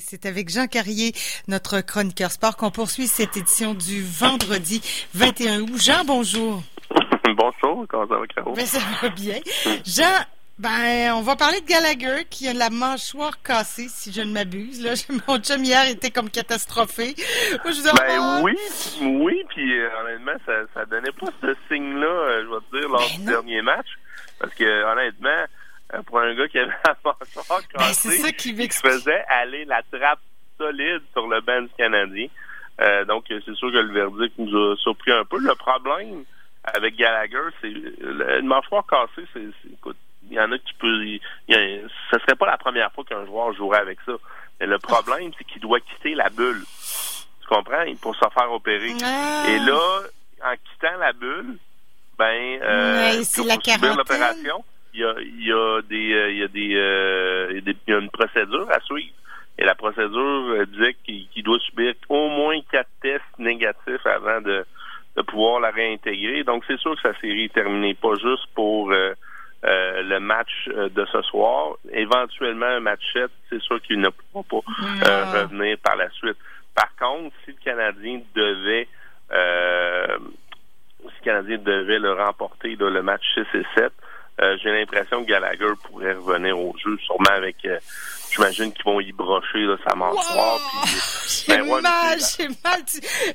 [0.00, 1.12] C'est avec Jean Carrier,
[1.46, 4.80] notre chroniqueur sport, qu'on poursuit cette édition du vendredi
[5.14, 5.80] 21 août.
[5.80, 6.60] Jean, bonjour.
[7.36, 8.52] bonjour, comment ça va, Caro?
[8.54, 9.36] Ben, ça va bien.
[9.84, 10.24] Jean,
[10.58, 14.82] ben, on va parler de Gallagher qui a la mâchoire cassée, si je ne m'abuse.
[14.82, 14.94] Là,
[15.28, 17.14] mon chum hier était comme catastrophé.
[17.62, 18.56] ben oui,
[19.02, 22.88] oui, puis euh, honnêtement, ça, ça donnait pas ce signe-là, euh, je vais te dire,
[22.88, 23.86] lors ben du dernier match,
[24.40, 25.44] parce que honnêtement,
[26.06, 30.20] pour un gars qui avait la mâchoire ben, cassée, qui faisait aller la trappe
[30.58, 32.28] solide sur le banc canadien.
[32.80, 35.38] Euh, donc, c'est sûr que le verdict nous a surpris un peu.
[35.38, 36.24] Le problème
[36.64, 39.96] avec Gallagher, c'est une mâchoire cassée, c'est, écoute,
[40.28, 41.18] il y en a qui peut,
[41.48, 44.12] ce serait pas la première fois qu'un joueur jouerait avec ça.
[44.60, 46.64] Mais le problème, c'est qu'il doit quitter la bulle.
[47.40, 47.84] Tu comprends?
[48.00, 48.92] Pour se faire opérer.
[49.04, 49.44] Ah.
[49.48, 50.00] Et là,
[50.44, 51.58] en quittant la bulle,
[52.18, 54.64] ben, euh, c'est la l'opération,
[54.96, 57.92] il y a, il y a des, euh, il y a des, euh, il y
[57.92, 59.12] a une procédure à suivre.
[59.58, 64.64] Et la procédure euh, dit qu'il doit subir au moins quatre tests négatifs avant de,
[65.16, 66.44] de pouvoir la réintégrer.
[66.44, 68.90] Donc, c'est sûr que sa série est terminée, pas juste pour
[69.62, 71.74] le match de ce soir.
[71.90, 76.36] Éventuellement, un match 7, c'est sûr qu'il ne pourra pas revenir par la suite.
[76.74, 78.86] Par contre, si le Canadien devait
[81.00, 83.92] si le Canadien devait le remporter dans le match 6 et 7,
[84.40, 87.56] euh, j'ai l'impression que Gallagher pourrait revenir au jeu, sûrement avec.
[87.64, 87.78] Euh,
[88.30, 90.60] j'imagine qu'ils vont y brocher là, sa mâchoire.
[91.26, 92.80] J'ai ben, mal, j'ai mal.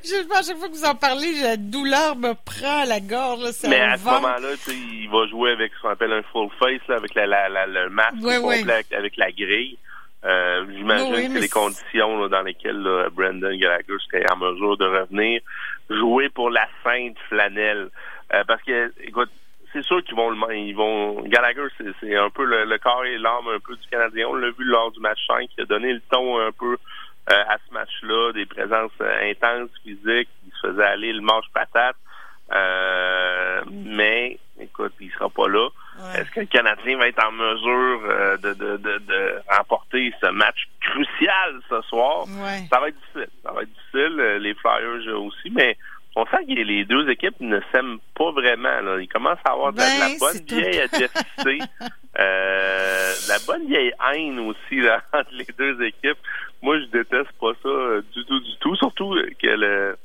[0.04, 3.42] Je, à chaque fois que vous en parlez, la douleur me prend à la gorge.
[3.42, 6.88] Là, Mais à ce moment-là, il va jouer avec ce qu'on appelle un full face,
[6.88, 9.78] là, avec la, la, la, le masque complet, avec la grille.
[10.24, 15.42] Euh, J'imagine que les conditions dans lesquelles Brandon Gallagher serait en mesure de revenir
[15.90, 17.90] jouer pour la sainte flanelle.
[18.34, 19.32] Euh, parce que, écoute,
[19.74, 21.68] c'est sûr qu'ils vont ils vont Gallagher
[22.00, 24.28] c'est un peu le, corps et l'âme un peu du Canadien.
[24.30, 26.78] On l'a vu lors du match 5 qui a donné le ton un peu
[27.32, 30.30] euh, à ce match-là des présences euh, intenses physiques.
[30.46, 31.96] Il se faisait aller le manche patate.
[32.54, 35.70] Euh, mais écoute il sera pas là.
[36.16, 38.02] Est-ce que le Canadien va être en mesure
[38.40, 42.26] de, de, de, de, remporter ce match crucial ce soir?
[42.70, 43.30] Ça va être difficile.
[43.44, 45.78] Ça va être difficile les Flyers aussi mais
[46.16, 48.82] on sent que les deux équipes ne s'aiment pas vraiment.
[48.82, 49.00] Là.
[49.00, 51.60] Ils commencent à avoir de, la, ben, bonne vieille adversité,
[52.20, 56.20] euh, la bonne vieille haine aussi là, entre les deux équipes.
[56.62, 58.76] Moi, je déteste pas ça euh, du tout, du tout.
[58.76, 59.96] Surtout que le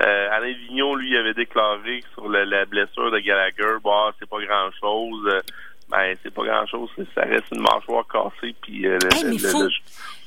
[0.00, 4.70] euh, Alain Vignon, lui, avait déclaré sur la blessure de Gallagher, bah, c'est pas grand
[4.80, 5.42] chose.
[5.92, 9.68] Ben, c'est pas grand chose, ça reste une mâchoire cassée puis euh, le,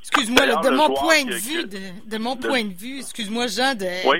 [0.02, 0.94] Excuse-moi, de mon
[1.24, 1.66] point de vue,
[2.06, 4.18] de, mon point de vue, excuse-moi, Jean, de, oui.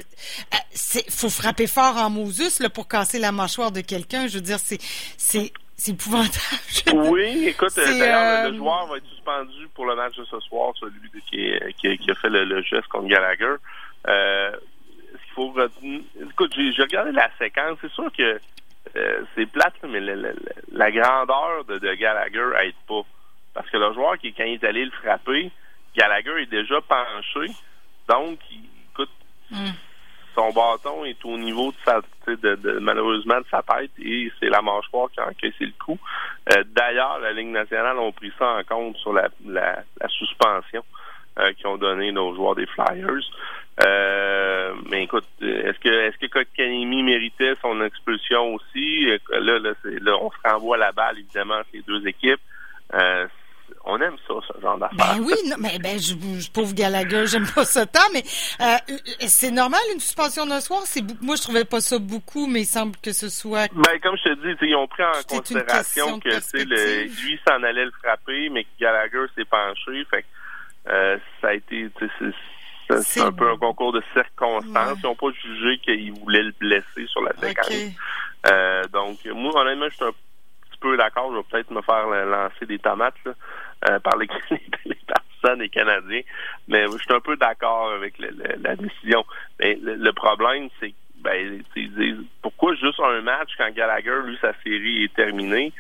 [0.54, 4.28] Euh, faut frapper fort en Moses là, pour casser la mâchoire de quelqu'un.
[4.28, 4.82] Je veux dire, c'est,
[5.18, 6.32] c'est, c'est épouvantable.
[7.12, 10.74] Oui, écoute, d'ailleurs, le, euh, joueur va être suspendu pour le match de ce soir,
[10.80, 13.56] celui qui, qui, qui a fait le, geste contre Gallagher.
[14.08, 14.52] Euh,
[15.12, 15.54] ce qu'il faut
[16.30, 18.40] écoute, j'ai regardé la séquence, c'est sûr que
[18.96, 23.02] euh, c'est plate, mais la, grandeur de, de Gallagher aide pas.
[23.54, 25.52] Parce que le joueur qui, quand il est allé le frapper,
[25.96, 27.52] Gallagher est déjà penché.
[28.08, 28.62] Donc, il,
[28.92, 29.10] écoute,
[29.52, 29.72] hmm.
[30.36, 34.62] son bâton est au niveau de sa, de, malheureusement, de sa tête et c'est la
[34.62, 36.00] mâchoire qui a encaissé le coup.
[36.52, 40.84] Euh, d'ailleurs, la Ligue nationale a pris ça en compte sur la, la, suspension
[41.40, 43.24] euh, qu'ils ont donné aux joueurs des Flyers.
[43.86, 49.06] Euh, mais écoute, est-ce que est-ce que Kotkaniemi méritait son expulsion aussi?
[49.32, 52.40] Là, là, là, on se renvoie la balle, évidemment, ces deux équipes.
[52.94, 53.28] Euh,
[53.86, 55.16] on aime ça, ce genre d'affaires.
[55.16, 58.24] Ben oui, mais ben, je, je pauvre Gallagher, j'aime pas ça tant, mais
[58.62, 58.96] euh,
[59.28, 60.82] c'est normal une suspension d'un soir.
[60.86, 63.72] C'est moi je trouvais pas ça beaucoup, mais il semble que ce soit.
[63.74, 67.86] Ben comme je te dis, ils ont pris en considération que le, lui s'en allait
[67.86, 70.26] le frapper, mais que Gallagher s'est penché, fait
[70.88, 71.90] euh, ça a été,
[73.02, 75.00] c'est un peu un concours de circonstances.
[75.02, 77.72] Ils n'ont pas jugé qu'ils voulaient le blesser sur la séquence.
[78.48, 80.14] Euh, donc moi honnêtement, je suis un
[80.86, 81.32] peu d'accord.
[81.32, 84.28] Je vais peut-être me faire lancer des tomates euh, par les,
[84.86, 86.22] les, personnes et Canadiens.
[86.68, 89.26] Mais je suis un peu d'accord avec la décision.
[89.60, 91.64] Mais le, problème, c'est ben,
[92.42, 95.74] pourquoi juste un match quand Gallagher, lui, sa série est terminée?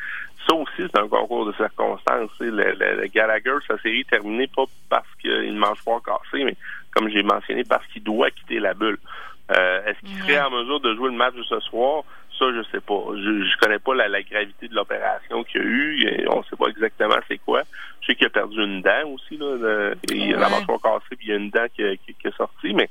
[0.47, 2.31] Ça aussi, c'est un concours de circonstances.
[2.39, 6.55] Le, Gallagher, sa série est terminée pas parce qu'il ne mange pas cassé, mais
[6.91, 8.97] comme j'ai mentionné, parce qu'il doit quitter la bulle.
[9.51, 12.03] Euh, est-ce qu'il serait en mesure de jouer le match de ce soir?
[12.37, 13.01] Ça, je sais pas.
[13.15, 16.27] Je, je connais pas la, gravité de l'opération qu'il y a eu.
[16.29, 17.63] On sait pas exactement c'est quoi.
[18.01, 19.37] Je sais qu'il a perdu une dent aussi.
[19.37, 22.35] Là, il a la mâchoire cassée, puis il y a une dent qui, qui, est
[22.35, 22.73] sortie.
[22.73, 22.89] Mais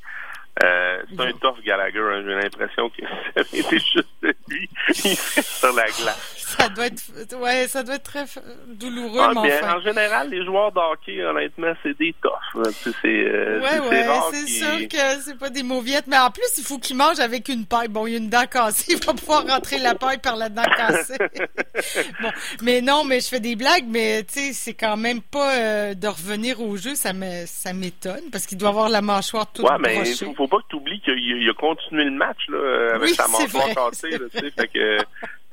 [0.62, 2.22] Euh, c'est un tough Gallagher, hein.
[2.24, 3.02] j'ai l'impression que
[3.44, 4.06] c'était juste
[4.48, 6.34] lui sur la glace.
[6.36, 7.02] Ça doit être,
[7.40, 8.24] ouais, ça doit être très
[8.68, 12.62] douloureux, ah, En général, les joueurs d'hockey, honnêtement, c'est des toughs.
[12.84, 16.64] C'est, euh, ouais, ouais, c'est sûr que c'est pas des mauviettes, mais en plus, il
[16.64, 17.88] faut qu'il mange avec une paille.
[17.88, 20.48] Bon, il y a une dent cassée, il va pouvoir rentrer la paille par la
[20.48, 21.18] dent cassée.
[22.22, 22.30] bon,
[22.62, 25.94] mais non, mais je fais des blagues, mais tu sais, c'est quand même pas euh,
[25.94, 29.64] de revenir au jeu, ça me, ça m'étonne, parce qu'il doit avoir la mâchoire toute
[29.64, 30.04] Ouais, mais
[30.48, 34.10] faut pas que tu oublies qu'il a, continué le match là, avec sa mâchoire cassée.
[34.10, 34.98] Là, fait que, euh,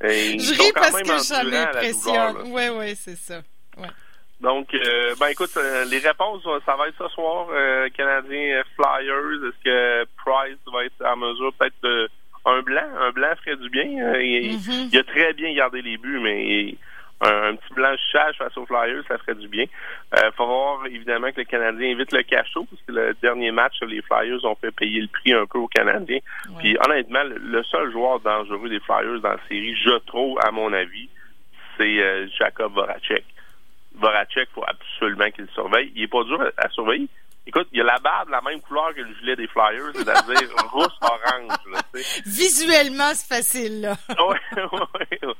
[0.02, 2.42] je ris parce que.
[2.48, 3.42] Oui, oui, c'est ça.
[3.76, 3.88] Ouais.
[4.42, 7.46] Donc, euh, ben écoute, euh, les réponses, ça va être ce soir.
[7.52, 12.10] Euh, Canadien Flyers, est-ce que Price va être en mesure peut-être
[12.44, 12.82] un blanc?
[13.00, 13.84] Un blanc ferait du bien.
[13.84, 14.88] Mm-hmm.
[14.92, 16.74] il, a très bien gardé les buts, mais
[17.22, 19.64] un, petit blanchissage face aux Flyers, ça ferait du bien.
[20.14, 23.50] Il euh, faut voir évidemment que le Canadien évite le cachot, parce que le dernier
[23.50, 26.20] match, les Flyers ont fait payer le prix un peu aux Canadiens.
[26.58, 30.72] Puis honnêtement, le seul joueur dangereux des Flyers dans la série, je trouve, à mon
[30.72, 31.08] avis,
[31.76, 33.24] c'est euh, Jacob Voracek.
[33.94, 35.92] Voracek, faut absolument qu'il le surveille.
[35.94, 37.08] Il est pas dur à surveiller.
[37.44, 40.48] Écoute, il y a la barbe la même couleur que le gilet des Flyers, c'est-à-dire
[40.72, 41.50] rousse-orange.
[42.24, 43.96] Visuellement, c'est facile, là.
[44.28, 45.34] oui, oui.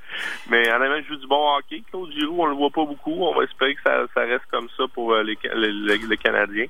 [0.48, 1.82] Mais en même, je joue du bon hockey.
[1.90, 3.24] Claude Giroux, on le voit pas beaucoup.
[3.24, 6.66] On va espérer que ça, ça reste comme ça pour euh, les, les, Canadiens.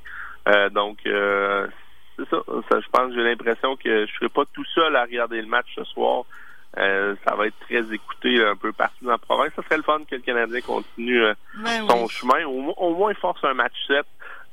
[0.49, 1.67] Euh, donc, euh,
[2.17, 2.43] c'est ça.
[2.71, 2.81] ça.
[2.81, 5.85] Je pense, j'ai l'impression que je serai pas tout seul à regarder le match ce
[5.85, 6.25] soir.
[6.79, 9.53] Euh, ça va être très écouté un peu partout dans la province.
[9.55, 11.23] Ça serait le fun que le Canadien continue
[11.56, 12.44] ben son chemin.
[12.47, 14.06] Au, au, moins, il force un match 7.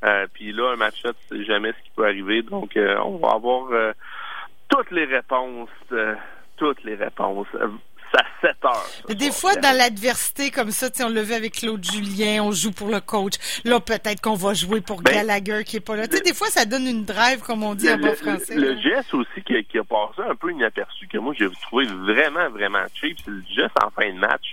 [0.04, 2.42] Euh, puis là, un match-up, c'est jamais ce qui peut arriver.
[2.42, 3.94] Donc, on va avoir
[4.68, 5.70] toutes les réponses,
[6.58, 7.48] toutes les réponses.
[8.12, 9.16] Ça 7 heures.
[9.16, 12.90] Des fois, dans l'adversité comme ça, on le vu avec Claude Julien, on joue pour
[12.90, 13.34] le coach.
[13.66, 16.08] Là, peut-être qu'on va jouer pour ben, Gallagher qui est pas là.
[16.08, 18.56] des fois, ça donne une drive, comme on dit en bon français.
[18.56, 22.50] Le, geste aussi qui, qui, a passé un peu inaperçu, que moi, j'ai trouvé vraiment,
[22.50, 24.52] vraiment cheap, c'est le geste en fin de match.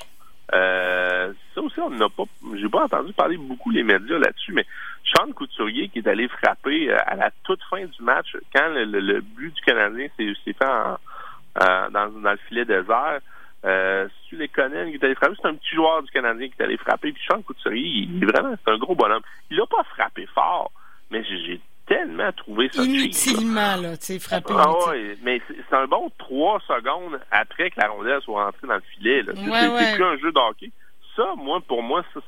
[0.54, 2.24] Euh, ça aussi, on n'a pas,
[2.54, 4.64] j'ai pas entendu parler beaucoup les médias là-dessus, mais
[5.04, 9.20] Sean Couturier qui est allé frapper euh, à la toute fin du match quand le,
[9.20, 13.20] but du Canadien s'est fait dans, dans, le filet désert.
[13.64, 16.48] Euh, si tu les connais, qui est allé frapper, c'est un petit joueur du Canadien
[16.48, 17.12] qui est allé frapper.
[17.12, 19.22] Puis Sean Couturier, il est vraiment, c'est un gros bonhomme.
[19.50, 20.70] Il n'a pas frappé fort,
[21.10, 24.52] mais j'ai tellement trouvé ça Inutilement, là, tu sais, frappé.
[24.56, 28.74] Ah oui, mais c'est un bon trois secondes après que la rondelle soit rentrée dans
[28.74, 29.22] le filet.
[29.22, 29.32] Là.
[29.34, 30.70] c'est plus un jeu de hockey.
[31.14, 32.20] Ça, moi, pour moi, ça,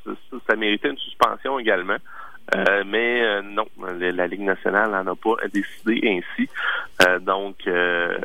[0.49, 1.99] ça méritait une suspension également.
[2.55, 6.49] Euh, mais euh, non, la Ligue nationale n'en a pas décidé ainsi.
[7.07, 8.17] Euh, donc, euh,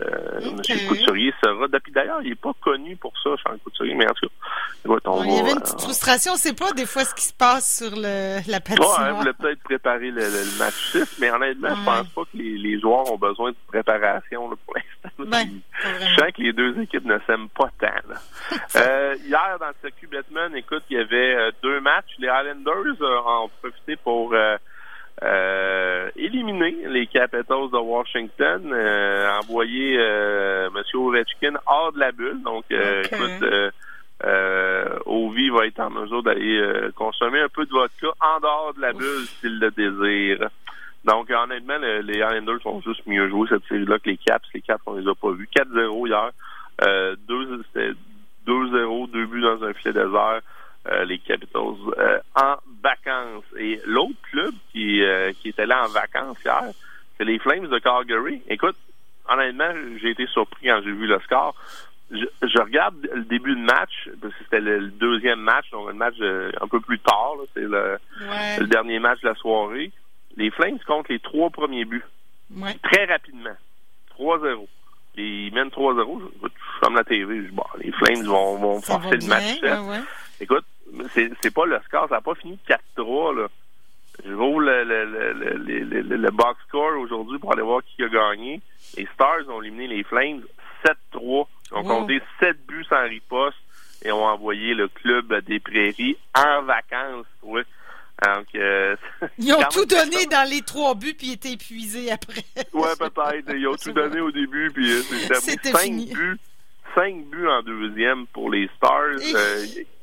[0.42, 0.88] M.
[0.88, 1.68] Couturier sera.
[1.68, 5.24] Depuis d'ailleurs, il n'est pas connu pour ça, Charles Couturier, mais en tout cas, on
[5.24, 7.34] Il y avait une petite frustration, on ne sait pas des fois ce qui se
[7.34, 9.00] passe sur le, la patinoire.
[9.00, 10.24] Ouais, hein, voulait peut-être préparer le,
[10.58, 14.50] match 6, mais honnêtement, je pense pas que les, les, joueurs ont besoin de préparation
[14.50, 14.93] là, pour l'instant.
[15.26, 15.48] Ben,
[15.84, 17.88] je sens que les deux équipes ne s'aiment pas tant.
[19.26, 22.14] hier, dans le circuit Batman, écoute, il y avait deux matchs.
[22.20, 24.58] Les Islanders ont profité pour euh,
[25.24, 30.84] euh, éliminer les Capitals de Washington, euh, envoyer M.
[30.94, 32.42] Ovechkin hors de la bulle.
[32.44, 33.74] Donc, écoute,
[35.06, 38.94] Ovi va être en mesure d'aller consommer un peu de vodka en dehors de la
[38.94, 40.50] bulle s'il le désire.
[41.06, 44.48] Donc, honnêtement, les Islanders ont juste mieux joué cette série-là que les Caps.
[44.54, 45.50] Les Caps, on les a pas vus.
[45.54, 46.32] 4-0 hier.
[46.82, 50.42] Euh, 2-0, deux buts dans un filet désert.
[50.86, 51.62] Euh, les Capitals
[51.98, 53.46] euh, en vacances.
[53.58, 56.62] Et l'autre club qui, euh, qui était là en vacances hier,
[57.18, 58.42] c'est les Flames de Calgary.
[58.50, 58.76] Écoute,
[59.30, 61.56] honnêtement, j'ai été surpris quand j'ai vu le score.
[62.12, 66.20] Je, regarde le début de match, parce que c'était le, deuxième match, donc un match
[66.20, 67.98] un peu plus tard, c'est le,
[68.68, 69.90] dernier match de la soirée.
[70.38, 72.04] Les Flames comptent les trois premiers buts.
[72.84, 73.56] Très rapidement.
[74.20, 74.68] 3-0.
[75.16, 76.22] Ils mènent 3-0.
[76.42, 76.48] Je,
[76.80, 77.46] ferme la TV.
[77.46, 80.04] Je, bon, les Flames vont, vont forcer le match.
[80.40, 80.66] Écoute,
[81.14, 82.58] c'est pas le score, ça n'a pas fini
[82.98, 83.40] 4-3.
[83.40, 83.48] Là.
[84.26, 88.62] Je roule le, le, le, le, box score aujourd'hui pour aller voir qui a gagné.
[88.98, 90.44] Les Stars ont éliminé les Flames
[90.86, 91.48] 7-3.
[91.72, 93.58] Ils ont compté 7 buts sans riposte
[94.04, 97.26] et ont envoyé le club des prairies en vacances.
[97.42, 97.64] Ouais.
[98.24, 98.96] Donc, euh,
[99.38, 102.44] ils ont tout donné dans les trois buts puis ils étaient épuisés après.
[102.74, 103.56] ouais, peut-être.
[103.56, 105.02] Ils ont tout donné au début puis euh,
[105.40, 106.38] c'était 5 buts.
[106.96, 109.18] 5 buts en deuxième pour les Stars.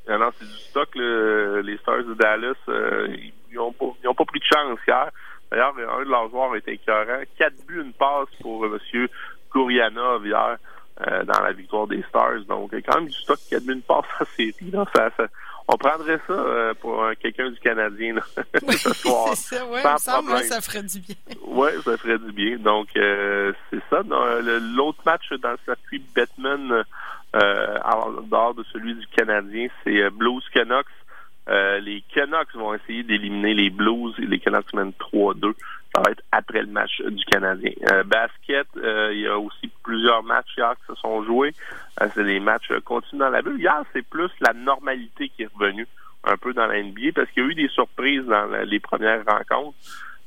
[0.09, 0.89] Euh, non, c'est du stock.
[0.95, 3.09] Les Stars de Dallas, euh,
[3.51, 5.11] ils n'ont pas, pas pris de chance hier.
[5.51, 7.23] D'ailleurs, un de leurs joueurs était écœurant.
[7.37, 9.09] Quatre buts, une passe pour euh, M.
[9.51, 10.57] Kourianov hier
[11.07, 12.45] euh, dans la victoire des Stars.
[12.49, 14.73] Donc, quand même du stock, quatre buts, une passe en série.
[14.95, 15.27] Ça, ça,
[15.73, 18.17] on prendrait ça pour quelqu'un du Canadien
[18.71, 19.29] ce soir.
[19.35, 21.17] C'est ça, ouais, ça, ça ferait du bien.
[21.47, 22.57] Oui, ça ferait du bien.
[22.59, 24.03] Donc, euh, c'est ça.
[24.77, 26.85] L'autre match dans le circuit Batman,
[27.37, 27.79] euh,
[28.25, 30.87] dehors de celui du Canadien, c'est euh, Blues Canucks.
[31.51, 35.53] Euh, les Canucks vont essayer d'éliminer les Blues et les Canucks mènent 3-2.
[35.95, 37.73] Ça va être après le match du Canadien.
[38.07, 41.53] basket, il y a aussi plusieurs matchs hier qui se sont joués.
[41.99, 43.59] c'est les matchs continus dans la bulle.
[43.59, 45.89] Hier, c'est plus la normalité qui est revenue
[46.23, 49.25] un peu dans la NBA parce qu'il y a eu des surprises dans les premières
[49.27, 49.77] rencontres.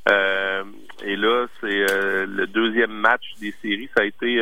[0.10, 0.64] Euh,
[1.04, 3.90] et là, c'est euh, le deuxième match des séries.
[3.96, 4.40] Ça a été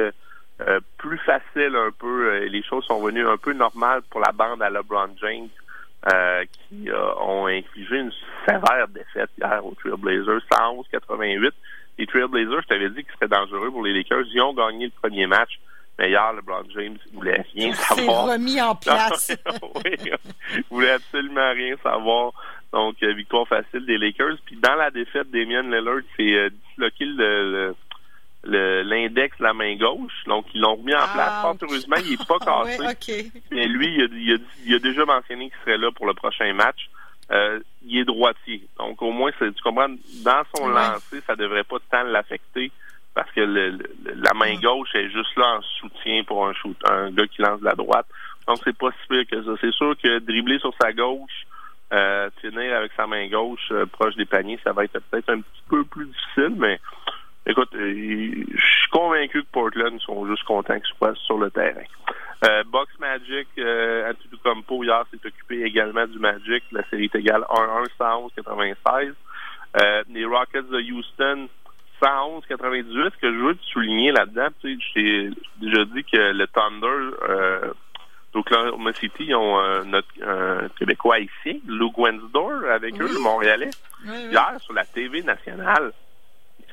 [0.61, 2.39] euh, plus facile un peu.
[2.45, 5.49] les choses sont venues un peu normales pour la bande à LeBron James.
[6.69, 6.89] Qui
[7.19, 8.11] ont infligé une
[8.47, 11.51] sévère défaite hier aux Trailblazers, 111-88.
[11.97, 14.25] Les Trailblazers, je t'avais dit qu'ils seraient dangereux pour les Lakers.
[14.33, 15.59] Ils ont gagné le premier match.
[15.99, 18.25] Mais hier, LeBron James voulait rien savoir.
[18.25, 19.31] Il remis en place.
[19.75, 19.95] oui,
[20.55, 22.33] il voulait absolument rien savoir.
[22.73, 24.37] Donc, euh, victoire facile des Lakers.
[24.45, 27.75] Puis dans la défaite d'Emian Lillard, c'est euh, disloqué le,
[28.43, 30.23] l'index de la main gauche.
[30.25, 31.41] Donc, ils l'ont remis en place.
[31.41, 32.39] Fort heureusement, il n'est pas
[32.97, 33.31] cassé.
[33.51, 36.89] Mais lui, il a, il, a, déjà mentionné qu'il serait là pour le prochain match.
[37.31, 38.67] Euh, il est droitier.
[38.77, 39.87] Donc, au moins, tu comprends,
[40.23, 42.71] dans son lancer, ça devrait pas tant l'affecter
[43.13, 43.77] parce que le,
[44.15, 47.59] la main gauche est juste là en soutien pour un shoot, un gars qui lance
[47.59, 48.07] de la droite.
[48.47, 49.51] Donc, c'est pas si pire que ça.
[49.61, 51.45] C'est sûr que dribbler sur sa gauche,
[51.93, 55.41] euh, tenir avec sa main gauche euh, proche des paniers, ça va être peut-être un
[55.41, 56.79] petit peu plus difficile, mais
[57.45, 61.83] écoute, euh, je suis convaincu que Portland sont juste contents qu'ils soient sur le terrain.
[62.43, 66.63] Euh, Box Magic, euh, Antetokounmpo hier s'est occupé également du Magic.
[66.71, 69.13] La série est égale 1-1, 111-96.
[69.79, 71.47] Euh, les Rockets de Houston,
[72.01, 73.11] 111-98.
[73.11, 75.29] Ce que je veux te souligner là-dedans, tu sais, j'ai
[75.59, 77.73] déjà dit que le Thunder euh,
[78.33, 83.69] d'Oklahoma City, ils ont euh, notre un Québécois ici, Lou Wensdor, avec eux, le Montréalais.
[84.03, 85.91] Hier, sur la TV nationale,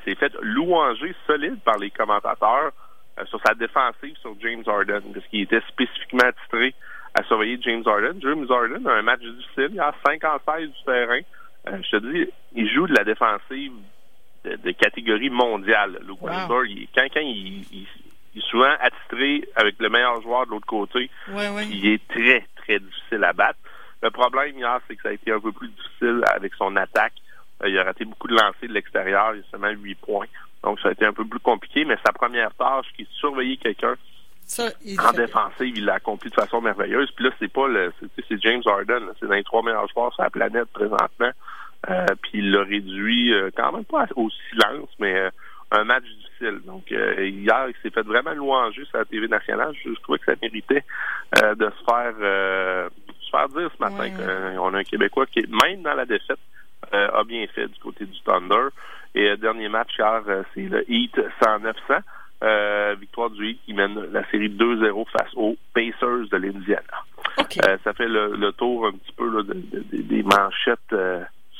[0.05, 2.71] s'est fait louanger solide par les commentateurs
[3.19, 6.73] euh, sur sa défensive sur James Harden, parce qu'il était spécifiquement attitré
[7.13, 8.19] à surveiller James Harden.
[8.21, 11.21] James Harden a un match difficile, il a 5 en 16 du terrain.
[11.67, 13.73] Euh, je te dis, il joue de la défensive
[14.45, 15.99] de, catégorie mondiale.
[16.07, 16.29] Lou wow.
[16.95, 17.87] quand, quand il, il
[18.33, 21.09] il est souvent attitré avec le meilleur joueur de l'autre côté.
[21.71, 23.59] Il est très, très difficile à battre.
[24.01, 27.13] Le problème hier, c'est que ça a été un peu plus difficile avec son attaque.
[27.63, 29.35] Euh, il a raté beaucoup de lancers de l'extérieur.
[29.35, 30.27] Il a seulement 8 points.
[30.63, 31.85] Donc, ça a été un peu plus compliqué.
[31.85, 33.95] Mais sa première tâche, qui est de surveiller quelqu'un
[34.57, 37.11] en défensive, il l'a accompli de façon merveilleuse.
[37.11, 37.93] Puis là, c'est pas le,
[38.27, 39.05] c'est James Harden.
[39.19, 41.29] C'est l'un des trois meilleurs joueurs sur la planète présentement.
[41.89, 45.29] Euh, puis il l'a réduit euh, quand même pas au silence, mais
[45.71, 46.61] un match difficile.
[46.65, 49.73] Donc euh, hier, il s'est fait vraiment louanger sur la TV nationale.
[49.83, 50.83] Je, trouvais que ça méritait
[51.41, 52.89] euh, de se faire euh,
[53.21, 56.39] se faire dire ce matin qu'on a un Québécois qui, même dans la défaite,
[56.91, 58.69] a bien fait du côté du Thunder.
[59.15, 60.21] Et dernier match hier,
[60.53, 62.97] c'est le Heat 100-900.
[62.99, 66.83] victoire du Heat qui mène la série 2-0 face aux Pacers de l'Indiana.
[67.83, 69.43] ça fait le, tour un petit peu
[69.91, 70.95] des manchettes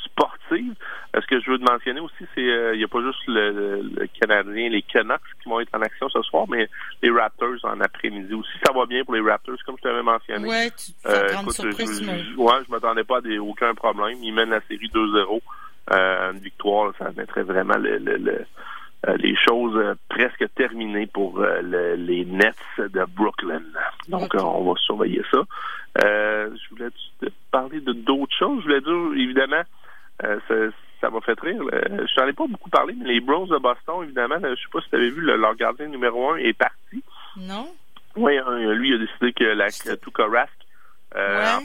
[0.04, 0.74] sportive.
[1.14, 4.68] Ce que je veux te mentionner aussi, c'est il n'y a pas juste le, Canadien,
[4.68, 6.68] les Canucks qui vont être en action ce soir, mais
[7.02, 8.50] les Raptors en après-midi aussi.
[8.64, 10.48] Ça va bien pour les Raptors, comme je t'avais mentionné.
[10.48, 14.18] Ouais, tu euh, écoute, surprise, je, ouais, je m'attendais pas à aucun problème.
[14.22, 15.40] Ils mènent la série 2-0.
[15.92, 18.46] Euh, une victoire, ça mettrait vraiment le,
[19.08, 23.62] euh, les choses presque terminées pour les Nets de Brooklyn.
[24.08, 25.42] Donc, on va surveiller ça.
[25.96, 26.90] je voulais
[27.20, 28.60] te parler de d'autres choses?
[28.60, 29.62] Je voulais dire, évidemment,
[30.24, 31.62] euh, ça, m'a fait rire.
[31.72, 34.62] Je n'en ai pas beaucoup parlé, mais les Browns de Boston, évidemment, je ne sais
[34.72, 37.02] pas si tu avais vu, leur gardien numéro un est parti.
[37.36, 37.68] Non?
[38.16, 38.38] Oui,
[38.74, 40.52] lui, il a décidé que la Tuka Rask,
[41.16, 41.58] euh,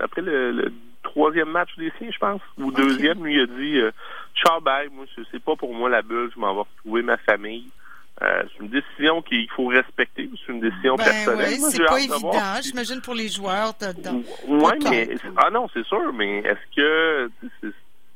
[0.00, 0.72] après le,
[1.02, 3.90] troisième match des siens, je pense, ou deuxième, lui, il a dit euh,
[4.34, 7.68] Ciao, bye, moi, c'est pas pour moi la bulle, je m'en vais retrouver ma famille.
[8.22, 10.30] Euh, c'est une décision qu'il faut respecter.
[10.46, 11.58] C'est une décision ben personnelle.
[11.60, 12.32] c'est pas évident,
[12.62, 13.74] j'imagine, pour les joueurs.
[14.48, 15.08] Oui, mais...
[15.36, 17.30] Ah non, c'est sûr, mais est-ce que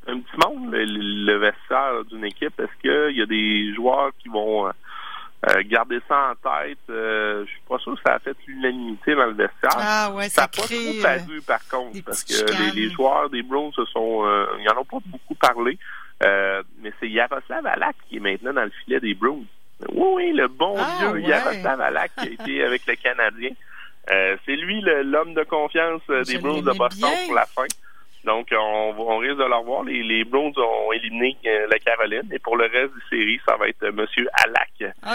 [0.06, 2.58] un petit monde, le, vestiaire d'une équipe.
[2.58, 4.72] Est-ce qu'il y a des joueurs qui vont euh,
[5.48, 6.78] euh, garder ça en tête?
[6.88, 9.76] Euh, je suis pas sûr que ça a fait l'unanimité dans le vestiaire.
[9.76, 13.72] Ah ouais, ça, n'a pas trop paru par contre, parce que les, joueurs des Browns
[13.72, 14.24] se sont,
[14.58, 15.78] ils en ont pas beaucoup parlé.
[16.20, 19.46] mais c'est Yaroslav Alak qui est maintenant dans le filet des Browns.
[19.94, 23.50] Oui, oui, le bon ah, vieux Yaroslav Alak qui a été avec le Canadien.
[24.08, 27.66] c'est lui l'homme de confiance des Browns de Boston pour la fin.
[28.24, 29.84] Donc, on, on risque de le revoir.
[29.84, 32.28] Les, les Browns ont éliminé euh, la Caroline.
[32.32, 34.06] Et pour le reste du série, ça va être M.
[34.44, 34.70] Alak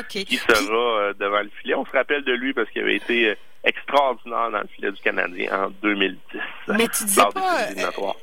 [0.10, 1.76] qui sera devant le filet.
[1.76, 3.36] On se rappelle de lui parce qu'il avait été
[3.66, 6.40] extraordinaire dans le filet du Canadien en 2010.
[6.70, 7.68] Mais tu disais pas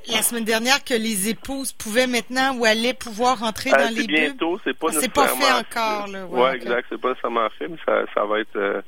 [0.09, 4.61] la semaine dernière que les épouses pouvaient maintenant ou allaient pouvoir entrer dans les bientôt,
[4.65, 6.07] c'est pas C'est pas fait encore.
[6.07, 6.27] Là.
[6.27, 6.87] Ouais, exact.
[6.89, 8.83] C'est pas nécessairement fait, mais ça, ça va être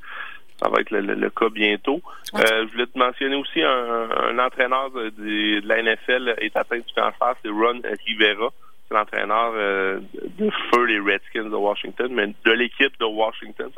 [0.64, 2.00] ça va être le, cas bientôt.
[2.34, 6.78] Euh, je voulais te mentionner aussi un, un entraîneur de, de, la NFL est atteint
[6.78, 8.48] du cancer, c'est Ron Rivera.
[8.88, 10.00] C'est l'entraîneur euh,
[10.38, 13.70] de feu les Redskins de Washington, mais de l'équipe de Washington.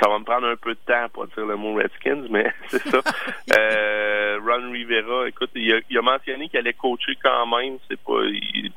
[0.00, 2.86] Ça va me prendre un peu de temps pour dire le mot Redskins, mais c'est
[2.88, 3.00] ça.
[3.58, 7.78] euh, Ron Rivera, écoute, il a, il a mentionné qu'il allait coacher quand même.
[7.88, 8.20] C'est pas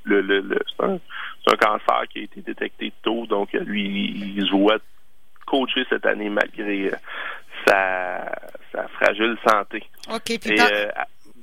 [0.06, 1.00] le, le, le c'est un,
[1.48, 4.80] un, cancer qui a été détecté tôt, donc lui, il se voit
[5.52, 6.96] coacher cette année malgré euh,
[7.68, 8.32] sa,
[8.72, 9.84] sa, fragile santé.
[10.10, 10.40] OK.
[10.40, 10.88] Puis Et, euh,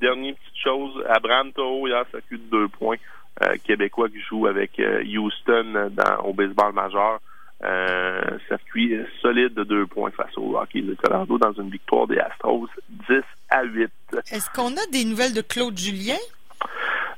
[0.00, 2.96] dernière petite chose, Abraham Toho, hier, circuit de deux points.
[3.40, 7.20] Euh, québécois qui joue avec Houston dans, au baseball majeur.
[7.62, 12.18] Euh, circuit solide de deux points face au Rocky de Colorado dans une victoire des
[12.18, 12.68] Astros
[13.08, 13.90] 10 à 8.
[14.32, 16.18] Est-ce qu'on a des nouvelles de Claude Julien?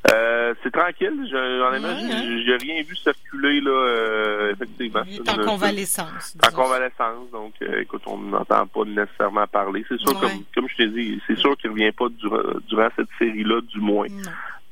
[0.09, 1.29] Euh, c'est tranquille.
[1.31, 2.43] Je, honnêtement, hein?
[2.45, 5.03] j'ai rien vu circuler là, euh, effectivement.
[5.07, 6.37] Il est en convalescence.
[6.47, 9.85] En convalescence, donc euh, écoute, on n'entend pas nécessairement parler.
[9.89, 13.09] C'est sûr, comme, comme je t'ai dit, c'est sûr qu'il revient pas durant, durant cette
[13.19, 14.07] série-là, du moins.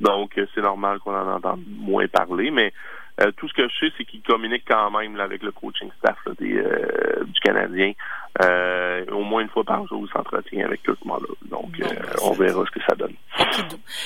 [0.01, 2.73] Donc c'est normal qu'on en entende moins parler, mais
[3.37, 6.17] tout ce que je sais, c'est qu'il communique quand même là, avec le coaching staff
[6.39, 6.63] des,
[7.27, 7.93] du Canadien.
[9.13, 11.27] au moins une fois par jour, il s'entretient avec tout le monde.
[11.29, 13.15] là Donc, ben, on verra ce que ça donne.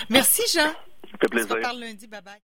[0.09, 0.73] Merci, Jean.
[1.13, 1.51] Ça fait plaisir.
[1.51, 2.07] On se reparle lundi.
[2.07, 2.41] Bye bye.